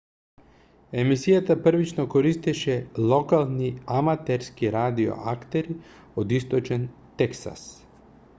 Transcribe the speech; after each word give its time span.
емисијата 1.01 1.55
првично 1.67 2.05
користеше 2.13 2.77
локални 3.11 3.69
аматерски 3.99 4.73
радио 4.77 5.19
актери 5.35 5.77
од 6.25 6.37
источен 6.41 6.91
тексас 7.23 7.69